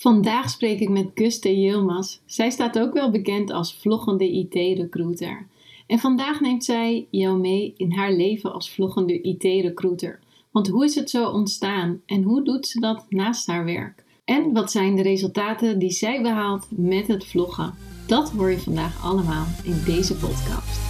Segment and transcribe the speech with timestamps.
[0.00, 2.18] Vandaag spreek ik met Guste Yilmaz.
[2.26, 5.46] Zij staat ook wel bekend als vloggende IT-recruiter.
[5.86, 10.18] En vandaag neemt zij jou mee in haar leven als vloggende IT-recruiter.
[10.50, 14.04] Want hoe is het zo ontstaan en hoe doet ze dat naast haar werk?
[14.24, 17.74] En wat zijn de resultaten die zij behaalt met het vloggen?
[18.06, 20.89] Dat hoor je vandaag allemaal in deze podcast.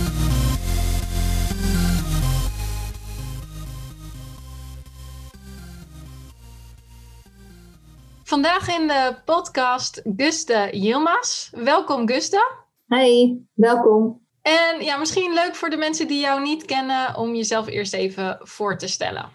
[8.31, 11.49] Vandaag in de podcast Guste Yilmaz.
[11.49, 12.51] Welkom Guste.
[12.87, 14.21] Hey, welkom.
[14.41, 18.37] En ja, misschien leuk voor de mensen die jou niet kennen om jezelf eerst even
[18.39, 19.25] voor te stellen.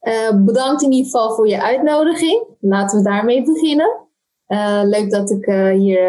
[0.00, 2.46] Uh, bedankt in ieder geval voor je uitnodiging.
[2.60, 4.08] Laten we daarmee beginnen.
[4.48, 6.02] Uh, leuk dat ik uh, hier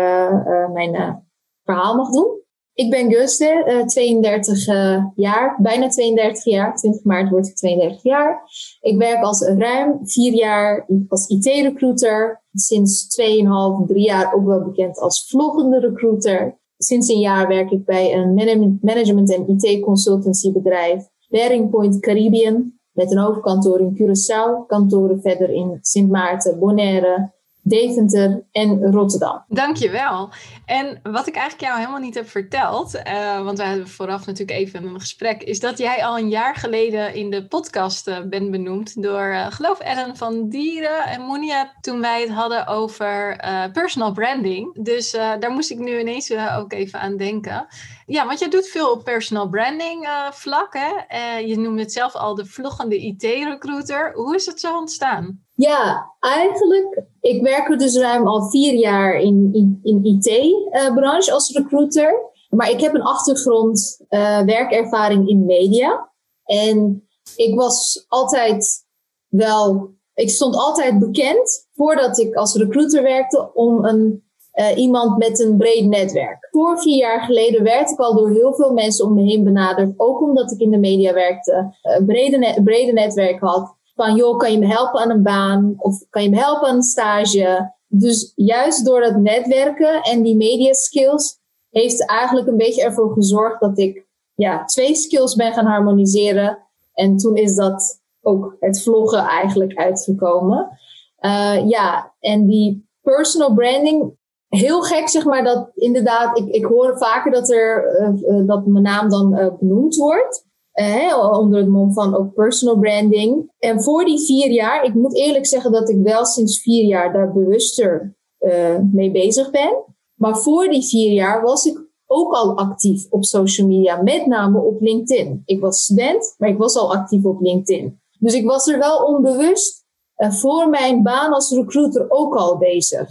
[0.74, 1.26] mijn
[1.64, 2.43] verhaal mag doen.
[2.76, 6.76] Ik ben Guste, 32 uh, eh, jaar, bijna 32 jaar.
[6.76, 8.42] 20 maart word ik 32 jaar.
[8.82, 12.44] Ik werk als ruim vier jaar als IT-recruiter.
[12.54, 16.60] Sinds 2,5, 3 jaar ook wel bekend als vloggende recruiter.
[16.78, 18.34] Sinds een jaar werk ik bij een
[18.82, 26.10] management- en IT-consultancybedrijf, Bearing Point Caribbean, met een hoofdkantoor in Curaçao, kantoren verder in Sint
[26.10, 27.33] Maarten, Bonaire,
[27.64, 29.44] Deventer en Rotterdam.
[29.48, 30.30] Dankjewel.
[30.66, 34.60] En wat ik eigenlijk jou helemaal niet heb verteld, uh, want we hebben vooraf natuurlijk
[34.60, 38.52] even een gesprek, is dat jij al een jaar geleden in de podcast uh, bent
[38.52, 43.38] benoemd door, uh, geloof Ellen van Dieren en Monia, toen wij het hadden over
[43.74, 44.84] personal branding.
[44.84, 47.66] Dus daar moest ik nu ineens ook even aan denken.
[48.06, 50.74] Ja, want jij doet veel op personal branding vlak.
[50.74, 51.38] Hè?
[51.38, 54.14] je noemde het zelf al de vloggende IT-recruiter.
[54.14, 55.42] Hoe is het zo ontstaan?
[55.56, 61.52] Ja, eigenlijk, ik werk er dus ruim al vier jaar in, in, in IT-branche als
[61.52, 62.32] recruiter.
[62.50, 66.12] Maar ik heb een achtergrond, uh, werkervaring in media.
[66.44, 68.86] En ik was altijd
[69.28, 74.24] wel, ik stond altijd bekend voordat ik als recruiter werkte om een,
[74.54, 76.48] uh, iemand met een breed netwerk.
[76.52, 79.94] Voor vier jaar geleden werd ik al door heel veel mensen om me heen benaderd.
[79.98, 84.38] Ook omdat ik in de media werkte, een brede, net, brede netwerk had van joh,
[84.38, 85.74] kan je me helpen aan een baan?
[85.78, 87.74] Of kan je me helpen aan een stage?
[87.88, 93.60] Dus juist door dat netwerken en die media skills heeft eigenlijk een beetje ervoor gezorgd
[93.60, 96.58] dat ik ja, twee skills ben gaan harmoniseren.
[96.94, 100.78] En toen is dat ook het vloggen eigenlijk uitgekomen.
[101.20, 104.18] Uh, ja, en die personal branding,
[104.48, 108.84] heel gek zeg maar dat inderdaad, ik, ik hoor vaker dat, er, uh, dat mijn
[108.84, 113.52] naam dan uh, benoemd wordt eh, onder het mom van ook personal branding.
[113.60, 117.14] En voor die vier jaar, ik moet eerlijk zeggen dat ik wel sinds vier jaar
[117.14, 119.84] daar bewuster uh, mee bezig ben.
[120.14, 124.60] Maar voor die vier jaar was ik ook al actief op social media, met name
[124.60, 125.42] op LinkedIn.
[125.46, 128.02] Ik was student, maar ik was al actief op LinkedIn.
[128.20, 129.86] Dus ik was er wel onbewust
[130.18, 133.10] uh, voor mijn baan als recruiter ook al bezig.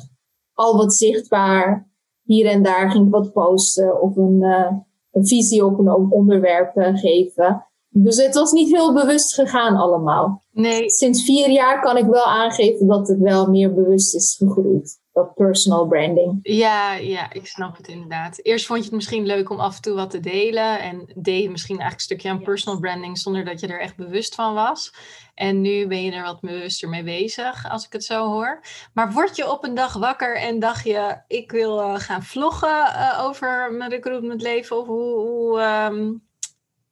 [0.53, 1.91] Al wat zichtbaar,
[2.23, 4.73] hier en daar ging ik wat posten of een, uh,
[5.13, 7.67] een visie op een onderwerp uh, geven.
[7.89, 10.42] Dus het was niet heel bewust gegaan allemaal.
[10.53, 10.91] Nee.
[10.91, 15.01] Sinds vier jaar kan ik wel aangeven dat het wel meer bewust is gegroeid.
[15.13, 16.39] Dat personal branding.
[16.43, 18.39] Ja, ja, ik snap het inderdaad.
[18.43, 20.81] Eerst vond je het misschien leuk om af en toe wat te delen.
[20.81, 23.97] En deed je misschien eigenlijk een stukje aan personal branding zonder dat je er echt
[23.97, 24.95] bewust van was.
[25.35, 28.61] En nu ben je er wat bewuster mee bezig, als ik het zo hoor.
[28.95, 32.69] Maar word je op een dag wakker en dacht je, ik wil uh, gaan vloggen
[32.69, 34.79] uh, over mijn recruitment leven?
[34.79, 36.23] Of hoe, hoe, um,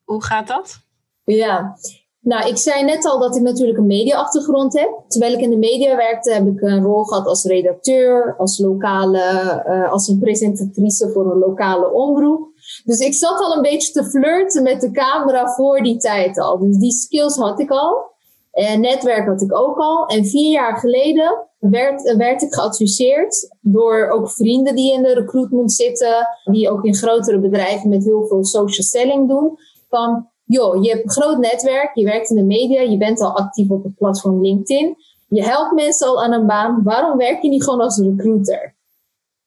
[0.05, 0.81] hoe gaat dat?
[1.25, 1.77] Ja,
[2.21, 4.91] nou, ik zei net al dat ik natuurlijk een mediaachtergrond heb.
[5.09, 9.65] Terwijl ik in de media werkte, heb ik een rol gehad als redacteur, als lokale,
[9.69, 12.49] uh, als een presentatrice voor een lokale omroep.
[12.85, 16.59] Dus ik zat al een beetje te flirten met de camera voor die tijd al.
[16.59, 18.09] Dus die skills had ik al.
[18.51, 20.07] En netwerk had ik ook al.
[20.07, 25.73] En vier jaar geleden werd, werd ik geadviseerd door ook vrienden die in de recruitment
[25.73, 29.59] zitten, die ook in grotere bedrijven met heel veel social selling doen.
[29.89, 33.37] Van, joh, je hebt een groot netwerk, je werkt in de media, je bent al
[33.37, 34.97] actief op het platform LinkedIn.
[35.29, 36.83] Je helpt mensen al aan een baan.
[36.83, 38.75] Waarom werk je niet gewoon als recruiter?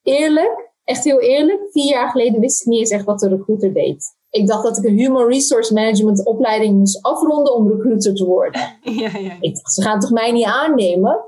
[0.03, 3.73] Eerlijk, echt heel eerlijk, vier jaar geleden wist ik niet eens echt wat een recruiter
[3.73, 4.05] deed.
[4.29, 8.61] ik dacht dat ik een Human Resource Management opleiding moest afronden om recruiter te worden.
[8.81, 9.37] Ja, ja.
[9.39, 11.19] Ik dacht, ze gaan toch mij niet aannemen?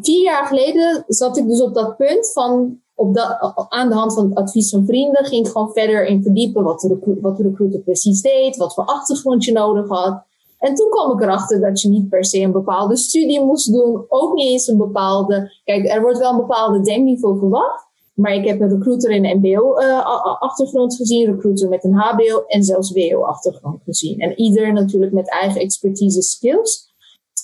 [0.00, 4.14] Vier jaar geleden zat ik dus op dat punt van, op dat, aan de hand
[4.14, 7.42] van het advies van vrienden, ging ik gewoon verder in verdiepen wat de, wat de
[7.42, 10.22] recruiter precies deed, wat voor achtergrond je nodig had.
[10.58, 14.04] En toen kwam ik erachter dat je niet per se een bepaalde studie moest doen,
[14.08, 18.46] ook niet eens een bepaalde, kijk, er wordt wel een bepaalde denkniveau verwacht, maar ik
[18.46, 23.82] heb een recruiter in een MBO-achtergrond uh, gezien, recruiter met een HBO en zelfs WO-achtergrond
[23.84, 24.20] gezien.
[24.20, 26.92] En ieder natuurlijk met eigen expertise skills.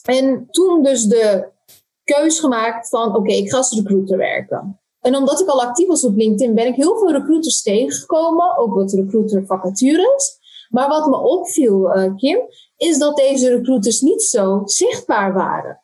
[0.02, 1.48] En toen dus de
[2.04, 4.78] keus gemaakt van, oké, ik ga als recruiter werken.
[5.04, 8.74] En omdat ik al actief was op LinkedIn, ben ik heel veel recruiters tegengekomen, ook
[8.74, 10.38] wat recruiter vacatures.
[10.68, 12.38] Maar wat me opviel, uh, Kim,
[12.76, 15.82] is dat deze recruiters niet zo zichtbaar waren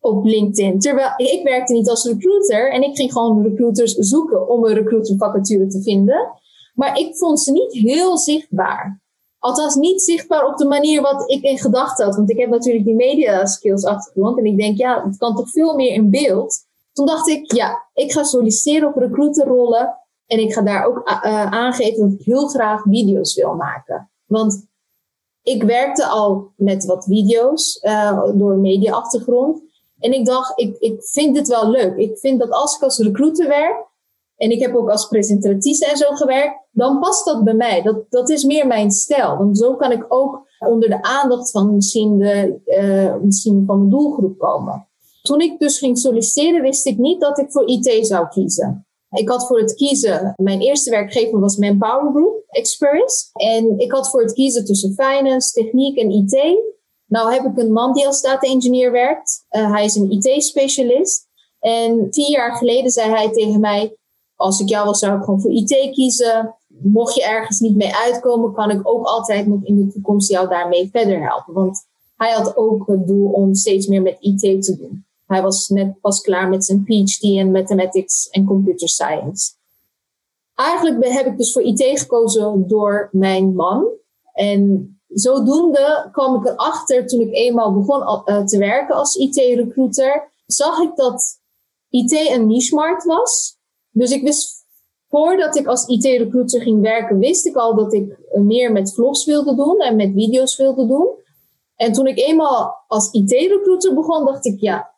[0.00, 0.78] op LinkedIn.
[0.78, 5.66] Terwijl ik werkte niet als recruiter en ik ging gewoon recruiters zoeken om een recruitervacature
[5.66, 6.32] te vinden.
[6.74, 9.02] Maar ik vond ze niet heel zichtbaar.
[9.38, 12.16] Althans, niet zichtbaar op de manier wat ik in gedachten had.
[12.16, 14.38] Want ik heb natuurlijk die media skills achtergrond.
[14.38, 16.66] En ik denk, ja, het kan toch veel meer in beeld.
[16.94, 19.98] Toen dacht ik, ja, ik ga solliciteren op recruiterrollen.
[20.26, 24.10] En ik ga daar ook uh, aangeven dat ik heel graag video's wil maken.
[24.26, 24.66] Want
[25.42, 29.62] ik werkte al met wat video's uh, door media-achtergrond.
[29.98, 31.96] En ik dacht, ik, ik vind dit wel leuk.
[31.96, 33.86] Ik vind dat als ik als recruiter werk,
[34.36, 37.82] en ik heb ook als presentatrice en zo gewerkt, dan past dat bij mij.
[37.82, 39.36] Dat, dat is meer mijn stijl.
[39.36, 44.38] Want zo kan ik ook onder de aandacht van misschien, de, misschien van mijn doelgroep
[44.38, 44.88] komen.
[45.28, 48.86] Toen ik dus ging solliciteren, wist ik niet dat ik voor IT zou kiezen.
[49.10, 53.30] Ik had voor het kiezen, mijn eerste werkgever was Manpower Group Experience.
[53.32, 56.58] En ik had voor het kiezen tussen finance, techniek en IT.
[57.06, 59.44] Nou heb ik een man die als data engineer werkt.
[59.50, 61.26] Uh, hij is een IT-specialist.
[61.60, 63.96] En vier jaar geleden zei hij tegen mij,
[64.34, 66.54] als ik jou was, zou ik gewoon voor IT kiezen.
[66.68, 70.48] Mocht je ergens niet mee uitkomen, kan ik ook altijd nog in de toekomst jou
[70.48, 71.54] daarmee verder helpen.
[71.54, 71.86] Want
[72.16, 75.04] hij had ook het doel om steeds meer met IT te doen.
[75.26, 79.52] Hij was net pas klaar met zijn PhD in Mathematics en Computer Science.
[80.54, 83.86] Eigenlijk heb ik dus voor IT gekozen door mijn man.
[84.32, 90.78] En zodoende kwam ik erachter toen ik eenmaal begon uh, te werken als IT-recruiter, zag
[90.78, 91.40] ik dat
[91.88, 93.58] IT een niche-markt was.
[93.90, 94.64] Dus ik wist,
[95.08, 99.54] voordat ik als IT-recruiter ging werken, wist ik al dat ik meer met vlogs wilde
[99.54, 101.08] doen en met video's wilde doen.
[101.76, 104.93] En toen ik eenmaal als IT-recruiter begon, dacht ik, ja,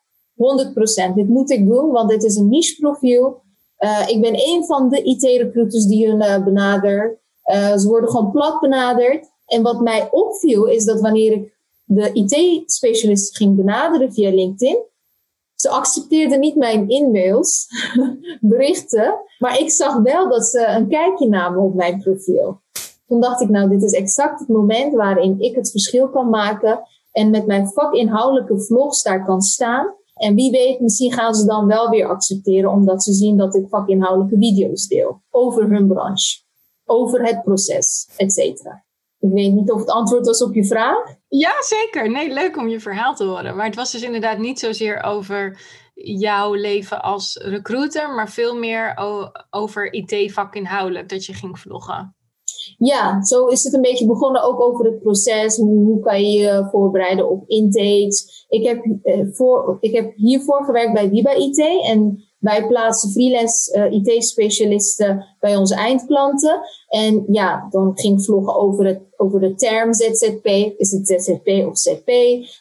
[1.11, 3.41] 100%, dit moet ik doen, want dit is een niche-profiel.
[3.79, 7.19] Uh, ik ben een van de IT-recruiters die hun uh, benadert.
[7.45, 9.29] Uh, ze worden gewoon plat benaderd.
[9.45, 14.85] En wat mij opviel is dat wanneer ik de IT-specialist ging benaderen via LinkedIn,
[15.55, 17.67] ze accepteerden niet mijn e-mails,
[18.41, 22.61] berichten, maar ik zag wel dat ze een kijkje namen op mijn profiel.
[23.07, 26.81] Toen dacht ik, nou, dit is exact het moment waarin ik het verschil kan maken
[27.11, 29.95] en met mijn vakinhoudelijke vlogs daar kan staan.
[30.17, 33.67] En wie weet, misschien gaan ze dan wel weer accepteren, omdat ze zien dat ik
[33.69, 36.41] vakinhoudelijke video's deel over hun branche,
[36.85, 38.85] over het proces, et cetera.
[39.19, 41.15] Ik weet niet of het antwoord was op je vraag.
[41.27, 42.11] Ja, zeker.
[42.11, 43.55] Nee, leuk om je verhaal te horen.
[43.55, 45.59] Maar het was dus inderdaad niet zozeer over
[45.93, 48.97] jouw leven als recruiter, maar veel meer
[49.49, 52.16] over IT-vak inhoudelijk, dat je ging vloggen.
[52.77, 55.55] Ja, zo is het een beetje begonnen ook over het proces.
[55.55, 58.45] Hoe, hoe kan je je voorbereiden op intakes?
[58.49, 63.89] Ik heb, eh, voor, ik heb hiervoor gewerkt bij Viba IT en wij plaatsen freelance
[63.91, 66.61] uh, IT-specialisten bij onze eindklanten.
[66.87, 70.45] En ja, dan ging vloggen over, het, over de term ZZP.
[70.77, 72.11] Is het ZZP of ZP?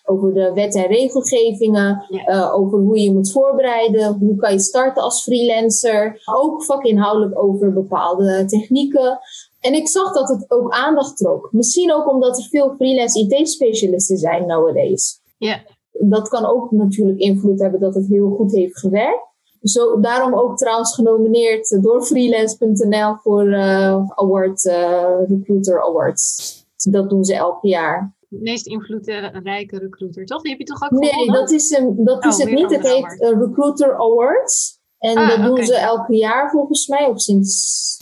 [0.05, 2.07] Over de wet en regelgevingen.
[2.27, 4.17] Uh, over hoe je moet voorbereiden.
[4.21, 6.23] Hoe kan je starten als freelancer?
[6.25, 9.19] Ook vakinhoudelijk over bepaalde technieken.
[9.67, 11.49] En ik zag dat het ook aandacht trok.
[11.53, 15.21] Misschien ook omdat er veel freelance IT-specialisten zijn nowadays.
[15.39, 15.61] Ja.
[15.93, 19.25] Dat kan ook natuurlijk invloed hebben dat het heel goed heeft gewerkt.
[19.63, 26.67] Zo, daarom ook trouwens genomineerd door freelance.nl voor uh, award, uh, Recruiter Awards.
[26.91, 28.17] Dat doen ze elk jaar.
[28.29, 30.43] De meest invloedrijke recruiter, toch?
[30.43, 32.71] Die heb je toch ook Nee, dat is, een, dat is oh, het niet.
[32.71, 34.81] Het heet uh, Recruiter Awards.
[34.99, 37.97] En ah, dat doen ze elk jaar volgens mij, of sinds,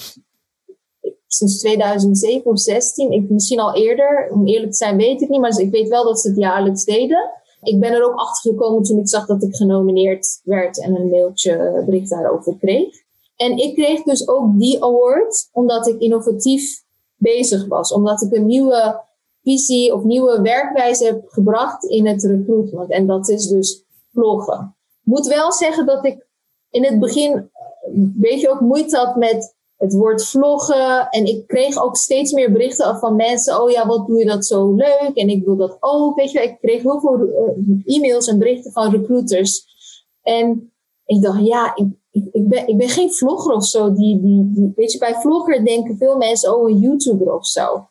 [1.37, 3.13] sinds 2007 of 16.
[3.13, 6.05] Ik, misschien al eerder, om eerlijk te zijn weet ik niet, maar ik weet wel
[6.05, 7.31] dat ze het jaarlijks deden.
[7.63, 11.09] Ik ben er ook achter gekomen toen ik zag dat ik genomineerd werd en een
[11.09, 13.03] mailtje bericht daarover kreeg.
[13.37, 16.83] En ik kreeg dus ook die award omdat ik innovatief
[17.17, 17.93] bezig was.
[17.93, 19.03] Omdat ik een nieuwe
[19.43, 22.91] visie of nieuwe werkwijze heb gebracht in het recruitment.
[22.91, 24.77] En dat is dus vloggen.
[25.05, 26.27] Ik moet wel zeggen dat ik
[26.71, 27.51] in het begin
[27.83, 31.09] een beetje ook moeite had met het woord vloggen.
[31.09, 33.63] En ik kreeg ook steeds meer berichten van mensen.
[33.63, 35.11] Oh ja, wat doe je dat zo leuk?
[35.15, 36.17] En ik wil dat ook.
[36.17, 39.67] Weet je, ik kreeg heel veel eh, e-mails en berichten van recruiters.
[40.23, 40.73] En
[41.05, 41.87] ik dacht, ja, ik,
[42.33, 43.93] ik, ben, ik ben geen vlogger of zo.
[43.93, 47.89] Die, die, weet je, bij vlogger denken veel mensen, oh, een YouTuber of zo.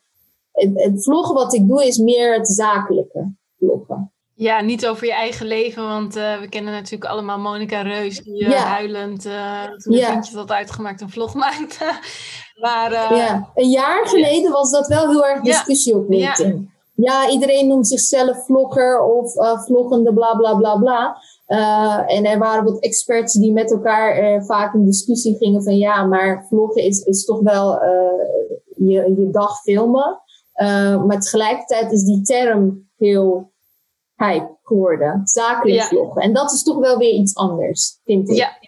[0.52, 4.13] Het vloggen wat ik doe is meer het zakelijke vloggen.
[4.36, 8.42] Ja, niet over je eigen leven, want uh, we kennen natuurlijk allemaal Monica Reus, die
[8.42, 8.66] uh, ja.
[8.66, 10.22] huilend, uh, toen ja.
[10.32, 11.84] dat uitgemaakt, een vlog maakte.
[12.60, 16.72] maar, ja, een jaar geleden was dat wel heel erg discussie op LinkedIn.
[16.94, 17.28] Ja.
[17.28, 19.32] iedereen noemt zichzelf vlogger of
[19.64, 21.16] vloggende bla bla bla bla.
[22.06, 26.46] en er waren wat experts die met elkaar vaak in discussie gingen van ja, maar
[26.48, 27.80] vloggen is, is toch wel
[28.76, 30.20] je, je dag filmen.
[31.06, 33.52] maar tegelijkertijd is die term heel
[34.16, 35.20] hype geworden.
[35.24, 35.86] Zakelijk ja.
[35.86, 36.22] vloggen.
[36.22, 38.36] En dat is toch wel weer iets anders, vind ik.
[38.36, 38.58] Ja,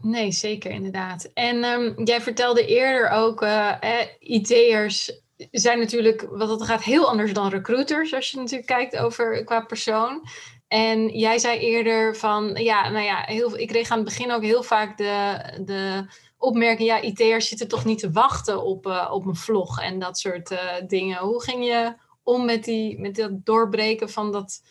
[0.00, 1.30] nee, zeker inderdaad.
[1.34, 7.08] En um, jij vertelde eerder ook, uh, eh, IT'ers zijn natuurlijk, wat dat gaat, heel
[7.08, 8.14] anders dan recruiters.
[8.14, 10.22] Als je natuurlijk kijkt over qua persoon.
[10.68, 14.42] En jij zei eerder van, ja, nou ja, heel, ik kreeg aan het begin ook
[14.42, 16.06] heel vaak de, de
[16.38, 20.18] opmerking, ja, IT'ers zitten toch niet te wachten op, uh, op een vlog en dat
[20.18, 21.18] soort uh, dingen.
[21.18, 24.62] Hoe ging je om met, die, met dat doorbreken van dat,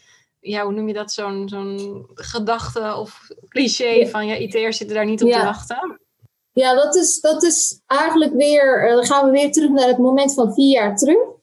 [0.45, 5.05] ja, hoe noem je dat, zo'n zo'n gedachte of cliché van ja, IT'ers zitten daar
[5.05, 5.99] niet op te wachten?
[6.51, 9.97] Ja, dat is, dat is eigenlijk weer, uh, dan gaan we weer terug naar het
[9.97, 11.33] moment van vier jaar terug.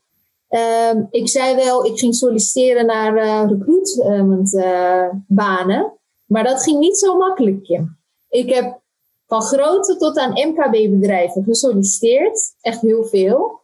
[0.50, 5.92] Uh, ik zei wel, ik ging solliciteren naar uh, recruitmentbanen,
[6.26, 7.80] maar dat ging niet zo makkelijk.
[8.28, 8.80] Ik heb
[9.26, 13.60] van grote tot aan MKB-bedrijven gesolliciteerd, echt heel veel.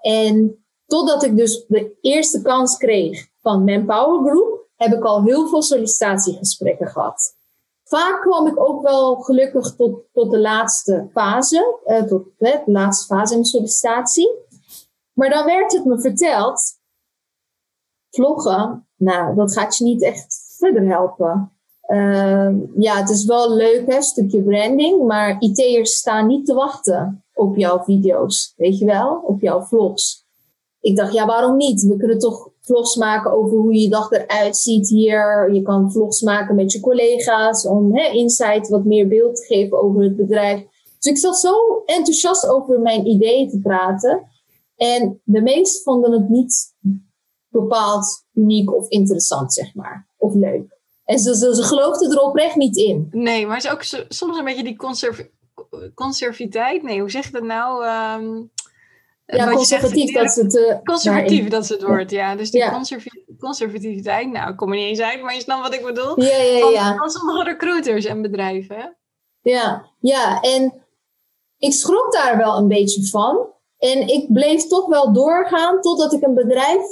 [0.00, 5.48] en totdat ik dus de eerste kans kreeg van Manpower Group heb ik al heel
[5.48, 7.36] veel sollicitatiegesprekken gehad.
[7.84, 13.14] Vaak kwam ik ook wel gelukkig tot, tot de laatste fase, uh, tot de laatste
[13.14, 14.30] fase in de sollicitatie.
[15.12, 16.62] Maar dan werd het me verteld,
[18.10, 21.52] vloggen, nou, dat gaat je niet echt verder helpen.
[21.86, 27.24] Uh, ja, het is wel leuk, hè, stukje branding, maar IT'ers staan niet te wachten
[27.34, 30.26] op jouw video's, weet je wel, op jouw vlogs.
[30.80, 31.82] Ik dacht, ja, waarom niet?
[31.82, 35.52] We kunnen toch vlogs maken over hoe je dag eruit ziet hier.
[35.52, 39.82] Je kan vlogs maken met je collega's om hè, insight, wat meer beeld te geven
[39.82, 40.66] over het bedrijf.
[40.98, 44.28] Dus ik zat zo enthousiast over mijn ideeën te praten.
[44.76, 46.74] En de meesten vonden het niet
[47.48, 50.08] bepaald uniek of interessant, zeg maar.
[50.16, 50.78] Of leuk.
[51.04, 53.08] En ze, ze, ze geloofden er oprecht niet in.
[53.10, 55.20] Nee, maar is ook soms een beetje die conserv
[55.94, 56.82] conserviteit.
[56.82, 57.84] Nee, hoe zeg je dat nou?
[58.22, 58.50] Um
[59.26, 60.54] ja, conservatief, dat is het...
[60.54, 62.36] Uh, conservatief, dat is het woord, ja.
[62.36, 62.80] Dus die ja.
[63.38, 66.22] conservativiteit, nou, ik kom er niet eens uit, maar je snapt wat ik bedoel.
[66.22, 66.96] Ja, ja, ja.
[66.96, 68.96] Van, sommige recruiters en bedrijven,
[69.40, 70.84] Ja, ja, en
[71.58, 73.52] ik schrok daar wel een beetje van.
[73.78, 76.82] En ik bleef toch wel doorgaan totdat ik een bedrijf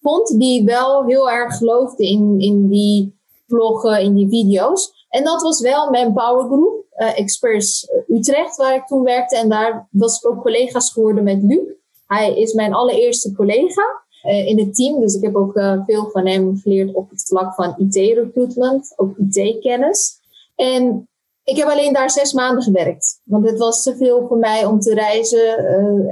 [0.00, 4.95] vond die wel heel erg geloofde in, in die vloggen, in die video's.
[5.16, 9.36] En dat was wel mijn Power Group, uh, Experts Utrecht, waar ik toen werkte.
[9.36, 11.60] En daar was ik ook collega's geworden met Luc.
[12.06, 15.00] Hij is mijn allereerste collega uh, in het team.
[15.00, 19.16] Dus ik heb ook uh, veel van hem geleerd op het vlak van IT-recruitment, ook
[19.18, 20.20] IT-kennis.
[20.56, 21.08] En
[21.44, 23.20] ik heb alleen daar zes maanden gewerkt.
[23.24, 25.58] Want het was te veel voor mij om te reizen.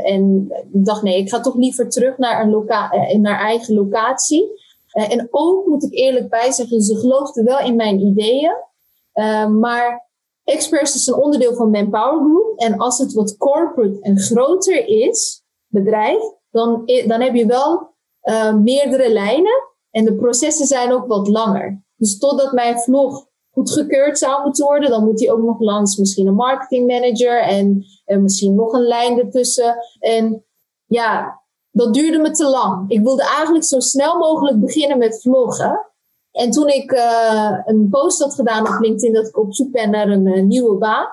[0.05, 4.63] En ik dacht, nee, ik ga toch liever terug naar, een loca naar eigen locatie.
[4.93, 8.73] en ook moet ik eerlijk bij zeggen, ze geloofden wel in mijn ideeën.
[9.59, 10.09] Maar
[10.45, 12.59] Experts is een onderdeel van Manpower Group.
[12.59, 18.55] En als het wat corporate en groter is, bedrijf, dan, dan heb je wel uh,
[18.55, 19.73] meerdere lijnen.
[19.91, 21.85] En de processen zijn ook wat langer.
[21.97, 26.27] Dus totdat mijn vlog goedgekeurd zou moeten worden, dan moet hij ook nog langs misschien
[26.27, 29.77] een marketing manager en, en misschien nog een lijn ertussen.
[29.99, 30.45] En
[30.87, 32.91] ja, dat duurde me te lang.
[32.91, 35.87] Ik wilde eigenlijk zo snel mogelijk beginnen met vloggen.
[36.35, 39.91] En toen ik uh, een post had gedaan op LinkedIn dat ik op zoek ben
[39.91, 41.07] naar een uh, nieuwe baan,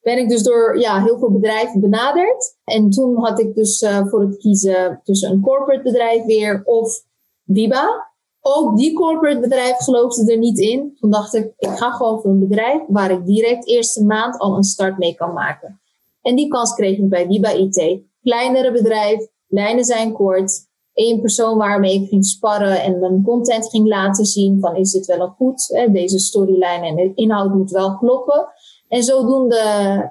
[0.00, 2.56] ben ik dus door ja, heel veel bedrijven benaderd.
[2.64, 7.02] En toen had ik dus uh, voor het kiezen tussen een corporate bedrijf weer of
[7.46, 8.06] Viba.
[8.40, 10.96] Ook die corporate bedrijf geloofde er niet in.
[11.00, 14.56] Toen dacht ik, ik ga gewoon voor een bedrijf waar ik direct eerste maand al
[14.56, 15.80] een start mee kan maken.
[16.22, 18.00] En die kans kreeg ik bij Viba IT.
[18.22, 20.67] Kleinere bedrijf, lijnen zijn kort,
[20.98, 25.06] één persoon waarmee ik ging sparren en mijn content ging laten zien van is dit
[25.06, 28.48] wel een goed, deze storyline en de inhoud moet wel kloppen.
[28.88, 29.62] En zodoende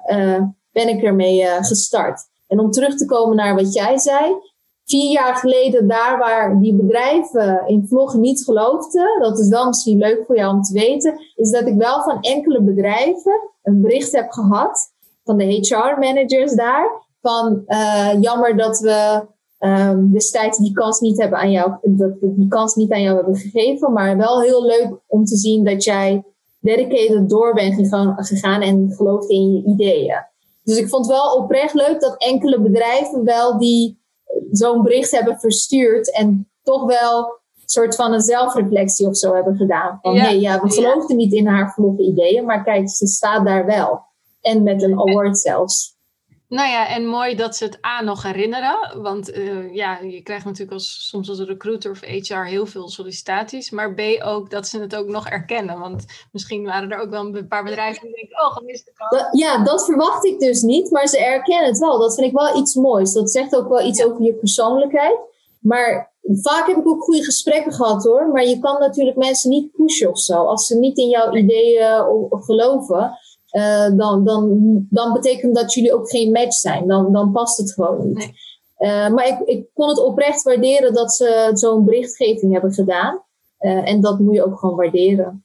[0.06, 0.42] uh,
[0.72, 2.20] ben ik ermee uh, gestart.
[2.46, 4.34] En om terug te komen naar wat jij zei,
[4.84, 9.98] vier jaar geleden daar waar die bedrijven in vloggen niet geloofden, dat is wel misschien
[9.98, 14.12] leuk voor jou om te weten, is dat ik wel van enkele bedrijven een bericht
[14.12, 14.92] heb gehad
[15.24, 17.06] van de HR-managers daar.
[17.20, 17.64] Van
[18.20, 19.26] jammer dat we
[19.58, 23.36] um, destijds die kans niet hebben aan jou, dat die kans niet aan jou hebben
[23.36, 23.92] gegeven.
[23.92, 26.24] Maar wel heel leuk om te zien dat jij
[26.60, 30.26] dedicated door bent gegaan, gegaan en gelooft in je ideeën.
[30.62, 33.98] Dus ik vond wel oprecht leuk dat enkele bedrijven wel die
[34.50, 39.56] zo'n bericht hebben verstuurd en toch wel een soort van een zelfreflectie of zo hebben
[39.56, 39.98] gedaan.
[40.02, 40.22] Van ja.
[40.22, 44.06] hey, ja, we geloofden niet in haar vlogge ideeën, maar kijk, ze staat daar wel.
[44.40, 45.96] En met een award zelfs.
[46.48, 49.02] Nou ja, en mooi dat ze het A nog herinneren.
[49.02, 53.70] Want uh, ja, je krijgt natuurlijk als, soms als recruiter of HR heel veel sollicitaties.
[53.70, 55.78] Maar B ook dat ze het ook nog erkennen.
[55.78, 59.26] Want misschien waren er ook wel een paar bedrijven die denken, oh, gemiste kans.
[59.32, 60.90] Ja, dat verwacht ik dus niet.
[60.90, 61.98] Maar ze erkennen het wel.
[61.98, 63.12] Dat vind ik wel iets moois.
[63.12, 65.18] Dat zegt ook wel iets over je persoonlijkheid.
[65.58, 68.28] Maar vaak heb ik ook goede gesprekken gehad hoor.
[68.28, 70.44] Maar je kan natuurlijk mensen niet pushen of zo.
[70.44, 73.18] Als ze niet in jouw ideeën geloven
[73.52, 74.58] uh, dan, dan,
[74.90, 76.86] dan betekent dat jullie ook geen match zijn.
[76.86, 78.16] Dan, dan past het gewoon niet.
[78.16, 78.34] Nee.
[78.78, 83.22] Uh, maar ik, ik kon het oprecht waarderen dat ze zo'n berichtgeving hebben gedaan.
[83.60, 85.44] Uh, en dat moet je ook gewoon waarderen.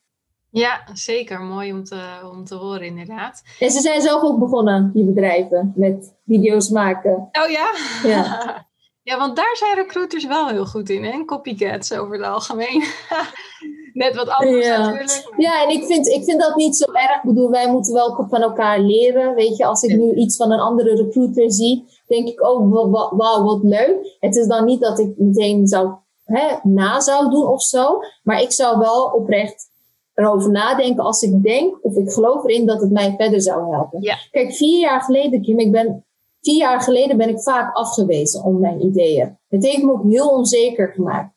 [0.50, 1.41] Ja, zeker.
[1.41, 3.43] Mooi om te, om te horen, inderdaad.
[3.60, 7.29] En ze zijn zelf ook begonnen, die bedrijven, met video's maken.
[7.31, 7.72] Oh ja?
[8.03, 8.67] Ja.
[9.10, 11.25] ja, want daar zijn recruiters wel heel goed in, hè?
[11.25, 12.83] Copycats over het algemeen.
[13.94, 14.78] net wat anders ja.
[14.78, 15.34] natuurlijk.
[15.38, 17.16] Ja, en ik vind, ik vind dat niet zo erg.
[17.16, 19.36] Ik bedoel, wij moeten wel van elkaar leren.
[19.36, 23.44] Weet je, als ik nu iets van een andere recruiter zie, denk ik, oh, wauw,
[23.44, 24.18] wat leuk.
[24.20, 25.92] Het is dan niet dat ik meteen zou,
[26.24, 28.00] hè, na zou doen of zo.
[28.24, 29.72] Maar ik zou wel oprecht
[30.14, 34.02] erover nadenken als ik denk of ik geloof erin dat het mij verder zou helpen.
[34.02, 34.18] Ja.
[34.32, 36.06] Kijk, vier jaar geleden, Kim, ik ben,
[36.42, 39.38] vier jaar geleden ben ik vaak afgewezen om mijn ideeën.
[39.50, 41.33] Het heeft me ook heel onzeker gemaakt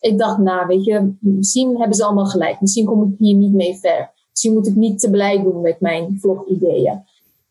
[0.00, 2.60] ik dacht, nou, weet je, misschien hebben ze allemaal gelijk.
[2.60, 4.12] Misschien kom ik hier niet mee ver.
[4.30, 7.04] Misschien moet ik niet te blij doen met mijn vlogideeën.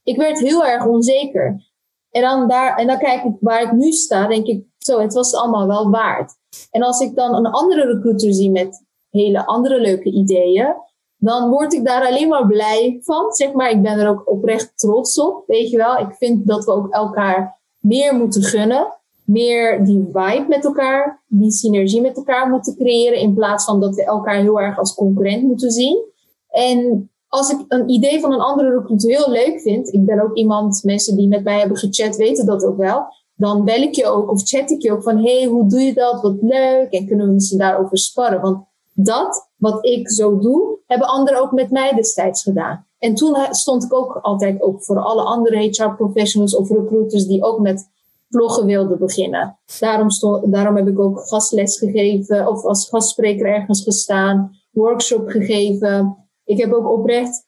[0.03, 1.65] Ik werd heel erg onzeker.
[2.11, 5.13] En dan, daar, en dan kijk ik waar ik nu sta, denk ik, zo, het
[5.13, 6.33] was allemaal wel waard.
[6.71, 10.75] En als ik dan een andere recruiter zie met hele andere leuke ideeën,
[11.17, 13.33] dan word ik daar alleen maar blij van.
[13.33, 15.97] Zeg maar, ik ben er ook oprecht trots op, weet je wel.
[15.97, 21.51] Ik vind dat we ook elkaar meer moeten gunnen meer die vibe met elkaar, die
[21.51, 23.19] synergie met elkaar moeten creëren.
[23.19, 26.03] In plaats van dat we elkaar heel erg als concurrent moeten zien.
[26.49, 30.35] En als ik een idee van een andere recruiter heel leuk vind, ik ben ook
[30.35, 33.05] iemand, mensen die met mij hebben gechat weten dat ook wel.
[33.35, 35.93] Dan bel ik je ook of chat ik je ook van, hey, hoe doe je
[35.93, 36.21] dat?
[36.21, 36.91] Wat leuk.
[36.91, 38.41] En kunnen we misschien daarover sparren.
[38.41, 42.85] Want dat, wat ik zo doe, hebben anderen ook met mij destijds gedaan.
[42.99, 47.43] En toen stond ik ook altijd ook voor alle andere HR professionals of recruiters die
[47.43, 47.89] ook met
[48.29, 49.59] vloggen wilde beginnen.
[49.79, 56.27] Daarom, stond, daarom heb ik ook gastles gegeven of als gastspreker ergens gestaan, workshop gegeven.
[56.43, 57.45] Ik heb ook oprecht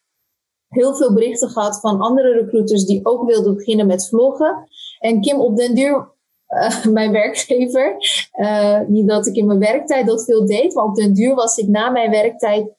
[0.68, 4.68] heel veel berichten gehad van andere recruiters die ook wilden beginnen met vloggen.
[4.98, 6.12] En Kim op den duur,
[6.48, 7.96] uh, mijn werkgever,
[8.40, 11.56] uh, niet dat ik in mijn werktijd dat veel deed, maar op den duur was
[11.56, 12.72] ik na mijn werktijd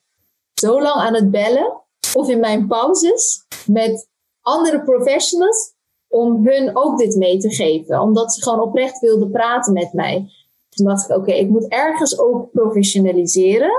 [0.60, 1.80] zo lang aan het bellen
[2.14, 4.08] of in mijn pauzes met
[4.40, 5.71] andere professionals
[6.12, 8.00] om hun ook dit mee te geven.
[8.00, 10.28] Omdat ze gewoon oprecht wilden praten met mij.
[10.68, 13.72] Toen dacht ik, oké, ik moet ergens ook professionaliseren.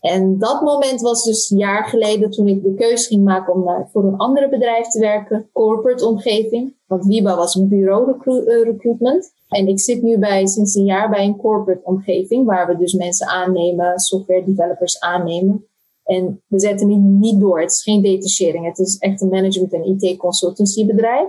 [0.00, 3.86] En dat moment was dus een jaar geleden toen ik de keuze ging maken om
[3.92, 6.74] voor een andere bedrijf te werken, corporate omgeving.
[6.86, 9.32] Want Wiba was een bureau eh, recruitment.
[9.48, 12.92] En ik zit nu bij, sinds een jaar bij een corporate omgeving, waar we dus
[12.92, 15.64] mensen aannemen, software developers aannemen.
[16.04, 17.60] En we zetten niet, niet door.
[17.60, 18.66] Het is geen detachering.
[18.66, 21.28] Het is echt een management- en IT-consultancy bedrijf.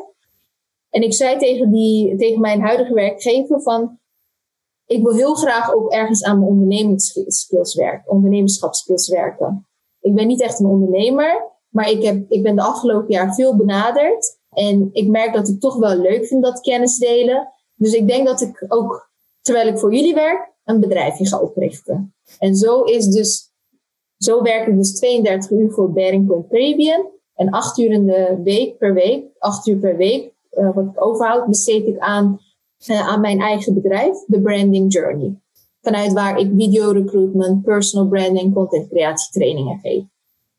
[0.92, 4.00] En ik zei tegen, die, tegen mijn huidige werkgever van,
[4.86, 9.68] ik wil heel graag ook ergens aan mijn ondernemingsskills werken, ondernemerschapskills werken.
[10.00, 13.56] Ik ben niet echt een ondernemer, maar ik, heb, ik ben de afgelopen jaar veel
[13.56, 14.40] benaderd.
[14.50, 17.54] En ik merk dat ik toch wel leuk vind dat kennis delen.
[17.76, 22.16] Dus ik denk dat ik ook, terwijl ik voor jullie werk, een bedrijfje ga oprichten.
[22.40, 23.52] En zo is dus,
[24.18, 27.10] zo werk ik dus 32 uur voor Bearing Point Caribbean.
[27.36, 31.06] En 8 uur in de week per week, 8 uur per week uh, wat ik
[31.06, 32.40] overhoud, besteed ik aan,
[32.88, 35.36] uh, aan mijn eigen bedrijf, de Branding Journey.
[35.82, 40.04] Vanuit waar ik video recruitment, personal branding, content creatie trainingen geef.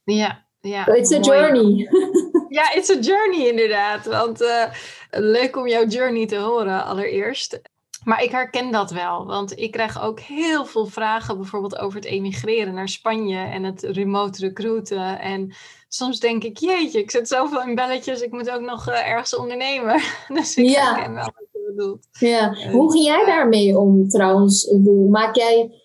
[0.04, 0.84] Ja, ja.
[0.84, 1.88] So it's a journey.
[2.58, 4.06] ja, it's a journey inderdaad.
[4.06, 4.64] Want uh,
[5.10, 7.60] leuk om jouw journey te horen allereerst.
[8.04, 12.04] Maar ik herken dat wel, want ik krijg ook heel veel vragen bijvoorbeeld over het
[12.08, 15.20] emigreren naar Spanje en het remote recruiten.
[15.20, 15.54] En
[15.88, 19.36] soms denk ik, jeetje, ik zit zoveel in belletjes, ik moet ook nog uh, ergens
[19.36, 20.00] ondernemen.
[20.34, 20.94] dus ik ja.
[20.94, 22.06] herken wel wat je bedoelt.
[22.18, 22.70] Ja.
[22.70, 24.74] Hoe ging jij daarmee om trouwens?
[25.10, 25.80] Maak jij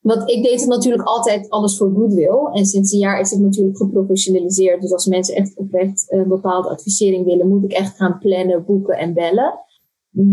[0.00, 2.48] Want ik deed het natuurlijk altijd alles voor goodwill.
[2.52, 4.80] En sinds een jaar is het natuurlijk geprofessionaliseerd.
[4.80, 8.98] Dus als mensen echt oprecht een bepaalde advisering willen, moet ik echt gaan plannen, boeken
[8.98, 9.58] en bellen.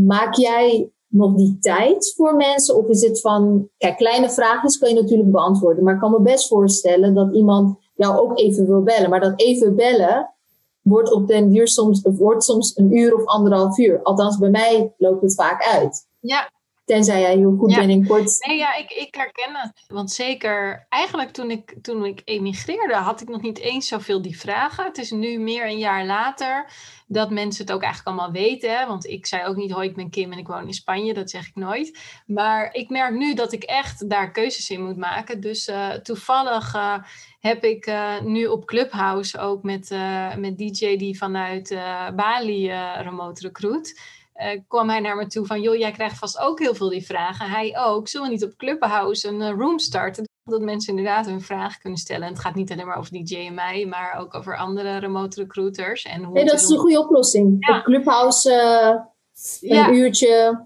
[0.05, 2.77] Maak jij nog die tijd voor mensen?
[2.77, 5.83] Of is het van, kijk, kleine vragen kan je natuurlijk beantwoorden.
[5.83, 9.09] Maar ik kan me best voorstellen dat iemand jou ook even wil bellen.
[9.09, 10.33] Maar dat even bellen
[10.81, 13.99] wordt op den duur soms, wordt soms een uur of anderhalf uur.
[14.03, 16.07] Althans, bij mij loopt het vaak uit.
[16.19, 16.49] Ja,
[16.87, 18.45] Tenzij jij heel goed bent in kort.
[18.47, 19.83] Nee, ja, ik, ik herken het.
[19.87, 24.39] Want zeker, eigenlijk toen ik, toen ik emigreerde, had ik nog niet eens zoveel die
[24.39, 24.85] vragen.
[24.85, 26.71] Het is nu meer een jaar later
[27.07, 28.77] dat mensen het ook eigenlijk allemaal weten.
[28.77, 28.85] Hè?
[28.85, 31.13] Want ik zei ook niet, hoi, ik ben Kim en ik woon in Spanje.
[31.13, 31.99] Dat zeg ik nooit.
[32.25, 35.41] Maar ik merk nu dat ik echt daar keuzes in moet maken.
[35.41, 36.97] Dus uh, toevallig uh,
[37.39, 39.95] heb ik uh, nu op Clubhouse ook met,
[40.37, 41.75] met DJ die vanuit
[42.15, 42.71] Bali
[43.01, 46.75] remote recruit uh, kwam hij naar me toe van, joh, jij krijgt vast ook heel
[46.75, 47.49] veel die vragen.
[47.49, 48.07] Hij ook.
[48.07, 50.25] Zullen we niet op Clubhouse een uh, room starten?
[50.43, 52.27] Dat mensen inderdaad hun vragen kunnen stellen.
[52.27, 56.03] En het gaat niet alleen maar over die JMI, maar ook over andere remote recruiters.
[56.03, 57.69] En hoe nee, dat is een goede oplossing.
[57.69, 59.91] Op Clubhouse uh, een ja.
[59.91, 60.65] uurtje.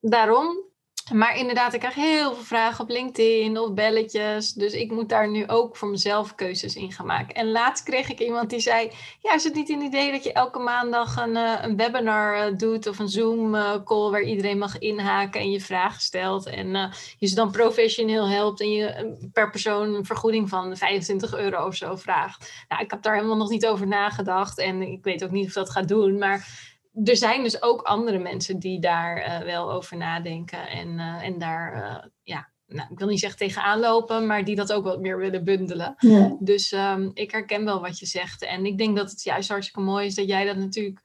[0.00, 0.70] Daarom.
[1.10, 4.52] Maar inderdaad, ik krijg heel veel vragen op LinkedIn of belletjes.
[4.52, 7.34] Dus ik moet daar nu ook voor mezelf keuzes in gaan maken.
[7.34, 10.32] En laatst kreeg ik iemand die zei: Ja, is het niet een idee dat je
[10.32, 15.40] elke maandag een, uh, een webinar uh, doet of een Zoom-call waar iedereen mag inhaken
[15.40, 16.46] en je vragen stelt?
[16.46, 21.66] En je ze dan professioneel helpt en je per persoon een vergoeding van 25 euro
[21.66, 22.64] of zo vraagt.
[22.68, 25.52] Nou, ik heb daar helemaal nog niet over nagedacht en ik weet ook niet of
[25.52, 26.18] dat gaat doen.
[26.18, 26.70] Maar
[27.04, 31.38] er zijn dus ook andere mensen die daar uh, wel over nadenken en, uh, en
[31.38, 35.00] daar, uh, ja, nou, ik wil niet zeggen tegenaan lopen, maar die dat ook wat
[35.00, 35.94] meer willen bundelen.
[35.98, 36.36] Ja.
[36.40, 38.42] Dus um, ik herken wel wat je zegt.
[38.42, 41.00] En ik denk dat het juist hartstikke mooi is dat jij dat natuurlijk,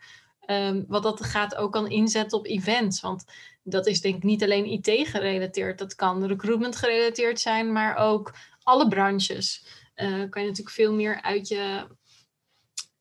[0.46, 3.02] um, wat dat gaat, ook kan inzetten op events.
[3.02, 3.24] Want
[3.64, 5.78] dat is denk ik niet alleen IT gerelateerd.
[5.80, 9.66] Dat kan recruitment gerelateerd zijn, maar ook alle branches.
[10.30, 11.88] kan je natuurlijk veel meer uit je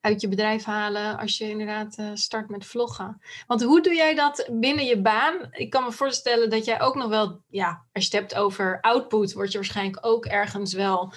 [0.06, 3.20] uit je bedrijf halen als je inderdaad uh, start met vloggen.
[3.46, 5.34] Want hoe doe jij dat binnen je baan?
[5.50, 8.80] Ik kan me voorstellen dat jij ook nog wel, ja, als je het hebt over
[8.80, 11.12] output, word je waarschijnlijk ook ergens wel,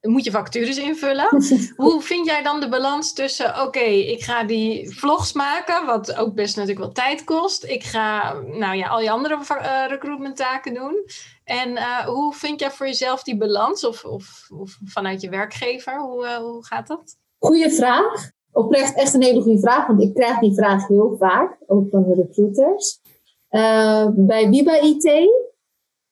[0.00, 1.28] moet je vacatures invullen.
[1.76, 6.14] hoe vind jij dan de balans tussen, oké, okay, ik ga die vlogs maken, wat
[6.14, 7.64] ook best natuurlijk wel tijd kost.
[7.64, 11.06] Ik ga, nou ja, al je andere uh, recruitment taken doen.
[11.44, 13.84] En uh, hoe vind jij voor jezelf die balans?
[13.84, 17.20] Of, of, of vanuit je werkgever, hoe, hoe gaat dat?
[17.42, 18.30] Goeie vraag.
[18.52, 22.02] Oprecht echt een hele goede vraag, want ik krijg die vraag heel vaak, ook van
[22.02, 23.00] de recruiters.
[23.50, 25.30] Uh, bij Viba IT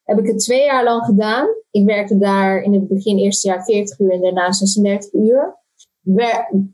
[0.02, 1.48] heb ik het twee jaar lang gedaan.
[1.70, 5.58] Ik werkte daar in het begin eerste jaar 40 uur en daarna 36 uur.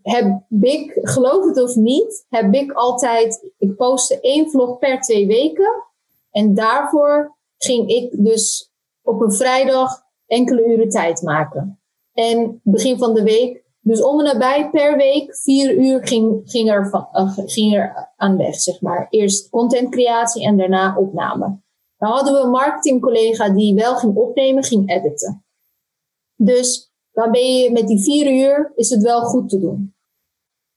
[0.03, 5.27] heb ik, geloof het of niet, heb ik altijd, ik postte één vlog per twee
[5.27, 5.85] weken.
[6.31, 11.81] En daarvoor ging ik dus op een vrijdag enkele uren tijd maken.
[12.13, 16.71] En begin van de week dus om en nabij per week, vier uur, ging, ging,
[16.71, 19.07] er, uh, ging er aan weg, zeg maar.
[19.11, 21.61] Eerst contentcreatie en daarna opname.
[21.97, 25.45] Dan hadden we een marketingcollega die wel ging opnemen, ging editen.
[26.35, 29.95] Dus dan ben je met die vier uur, is het wel goed te doen.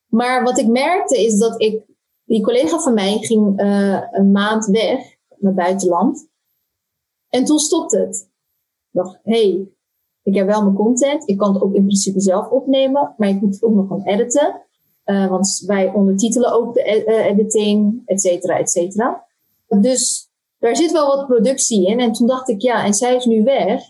[0.06, 1.84] Maar wat ik merkte is dat ik,
[2.24, 6.30] die collega van mij ging uh, een maand weg naar buitenland.
[7.30, 8.30] En toen stopte het.
[8.92, 9.70] Ik dacht, hey,
[10.24, 11.28] ik heb wel mijn content.
[11.28, 14.04] Ik kan het ook in principe zelf opnemen, maar ik moet het ook nog gaan
[14.04, 14.62] editen.
[15.06, 19.26] Uh, want wij ondertitelen ook de uh, editing, et cetera, et cetera.
[19.68, 20.30] Dus
[20.60, 22.00] daar zit wel wat productie in.
[22.00, 23.82] En toen dacht ik, ja, en zij is nu weg.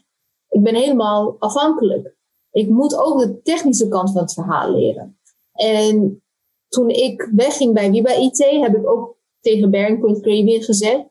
[0.50, 2.16] Ik ben helemaal afhankelijk.
[2.52, 5.20] Ik moet ook de technische kant van het verhaal leren.
[5.54, 6.24] En
[6.68, 11.04] toen ik wegging bij Wiba IT, heb ik ook tegen Bearing Point gezegd.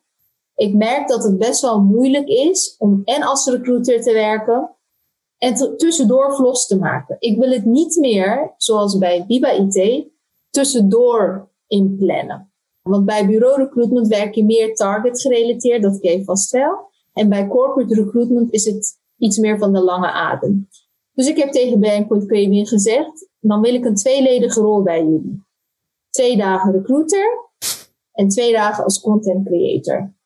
[0.54, 4.70] Ik merk dat het best wel moeilijk is om en als recruiter te werken
[5.38, 7.16] en tussendoor vlogs te maken.
[7.18, 10.06] Ik wil het niet meer, zoals bij Biba IT,
[10.50, 12.52] tussendoor inplannen.
[12.82, 16.90] Want bij bureau recruitment werk je meer target gerelateerd, dat geeft vast wel.
[17.12, 20.68] En bij corporate recruitment is het iets meer van de lange adem.
[21.12, 25.42] Dus ik heb tegen Bank.Point Caribbean gezegd, dan wil ik een tweeledige rol bij jullie.
[26.10, 27.50] Twee dagen recruiter
[28.12, 30.16] en twee dagen als content creator.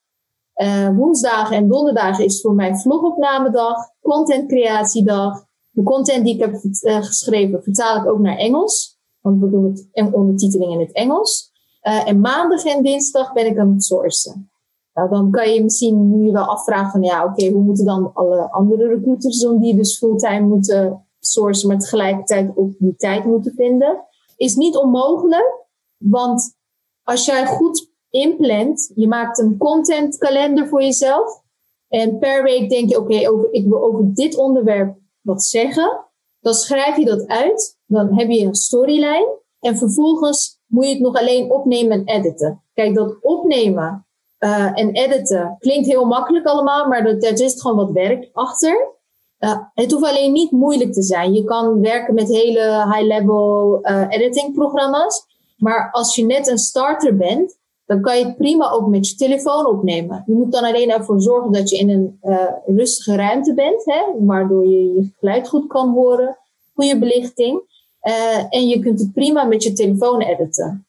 [0.63, 5.45] Uh, woensdagen en donderdagen is voor mij vlogopnamedag, contentcreatiedag.
[5.71, 9.01] De content die ik heb uh, geschreven vertaal ik ook naar Engels.
[9.21, 11.51] Want we doen het ondertiteling in het Engels.
[11.83, 14.51] Uh, en maandag en dinsdag ben ik aan het sourcen.
[14.95, 18.11] Nou, dan kan je misschien nu wel afvragen van ja, oké, okay, hoe moeten dan
[18.15, 23.53] alle andere recruiters doen die dus fulltime moeten sourcen, maar tegelijkertijd ook die tijd moeten
[23.57, 24.05] vinden?
[24.37, 26.57] Is niet onmogelijk, want
[27.03, 31.43] als jij goed inplant, je maakt een contentkalender voor jezelf.
[31.89, 33.15] En per week denk je, oké,
[33.51, 36.07] ik wil over dit onderwerp wat zeggen.
[36.41, 37.79] Dan schrijf je dat uit.
[37.87, 39.39] Dan heb je een storyline.
[39.61, 42.63] En vervolgens moet je het nog alleen opnemen en editen.
[42.75, 44.07] Kijk, dat opnemen
[44.39, 48.91] uh, en editen klinkt heel makkelijk allemaal, maar er zit gewoon wat werk achter.
[49.39, 51.33] Uh, het hoeft alleen niet moeilijk te zijn.
[51.33, 55.27] Je kan werken met hele high-level uh, editing programma's.
[55.57, 59.15] Maar als je net een starter bent, dan kan je het prima ook met je
[59.15, 60.23] telefoon opnemen.
[60.27, 64.03] Je moet dan alleen ervoor zorgen dat je in een uh, rustige ruimte bent, hè,
[64.19, 66.39] waardoor je je geluid goed kan horen,
[66.75, 67.61] goede belichting.
[68.03, 70.87] Uh, en je kunt het prima met je telefoon editen.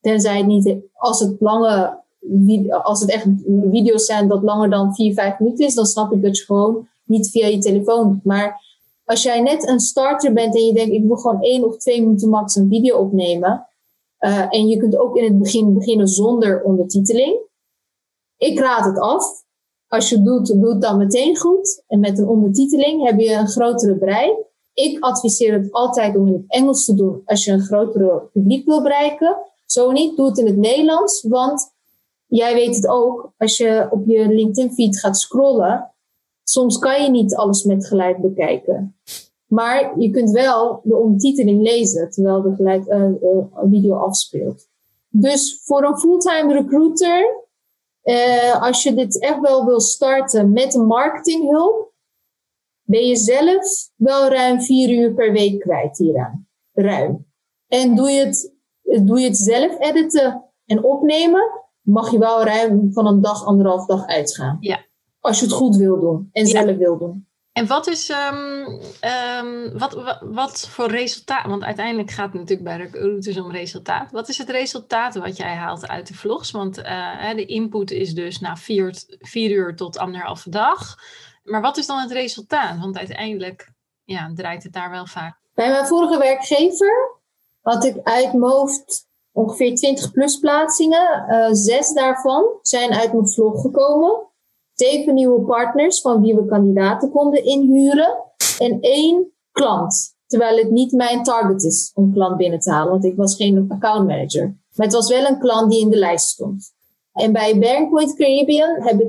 [0.00, 2.02] Tenzij het niet, als het lange,
[2.82, 3.26] als het echt
[3.70, 6.88] video's zijn dat langer dan 4, 5 minuten is, dan snap ik dat je gewoon
[7.04, 8.20] niet via je telefoon.
[8.24, 8.62] Maar
[9.04, 12.02] als jij net een starter bent en je denkt, ik wil gewoon één of twee
[12.02, 13.66] minuten max een video opnemen,
[14.24, 17.40] uh, en je kunt ook in het begin beginnen zonder ondertiteling.
[18.36, 19.44] Ik raad het af.
[19.88, 21.82] Als je het doet, doe het dan meteen goed.
[21.86, 24.36] En met een ondertiteling heb je een grotere bereik.
[24.72, 28.66] Ik adviseer het altijd om in het Engels te doen als je een grotere publiek
[28.66, 29.36] wil bereiken.
[29.66, 31.22] Zo niet, doe het in het Nederlands.
[31.22, 31.74] Want
[32.26, 35.94] jij weet het ook, als je op je LinkedIn-feed gaat scrollen,
[36.44, 38.96] soms kan je niet alles met geluid bekijken.
[39.54, 44.68] Maar je kunt wel de ondertiteling lezen terwijl de gelijk, uh, uh, video afspeelt.
[45.08, 47.46] Dus voor een fulltime recruiter,
[48.04, 51.92] uh, als je dit echt wel wil starten met een marketinghulp,
[52.82, 56.46] ben je zelf wel ruim vier uur per week kwijt hieraan.
[56.72, 57.26] Ruim.
[57.68, 58.52] En doe je het,
[59.06, 63.86] doe je het zelf editen en opnemen, mag je wel ruim van een dag, anderhalf
[63.86, 64.56] dag uitgaan.
[64.60, 64.84] Ja.
[65.20, 66.50] Als je het goed wil doen en ja.
[66.50, 67.26] zelf wil doen.
[67.54, 73.38] En wat is, um, wat, wat, voor resultaat, want uiteindelijk gaat het natuurlijk bij recruiters
[73.38, 74.10] om resultaat.
[74.10, 76.50] Wat is het resultaat wat jij haalt uit de vlogs?
[76.50, 80.98] Want uh, de input is dus na vier, vier uur tot anderhalve dag.
[81.44, 82.78] Maar wat is dan het resultaat?
[82.78, 83.72] Want uiteindelijk
[84.04, 85.38] ja, draait het daar wel vaak.
[85.54, 87.20] Bij mijn vorige werkgever
[87.60, 88.84] had ik uit mijn
[89.32, 91.24] ongeveer 20 plus plaatsingen.
[91.28, 94.32] Uh, zes daarvan zijn uit mijn vlog gekomen
[94.74, 98.22] zeven nieuwe partners van wie we kandidaten konden inhuren
[98.58, 100.16] en één klant.
[100.26, 103.66] Terwijl het niet mijn target is om klant binnen te halen, want ik was geen
[103.68, 104.56] account manager.
[104.74, 106.72] Maar het was wel een klant die in de lijst stond.
[107.12, 109.08] En bij Bearing Point Caribbean heb ik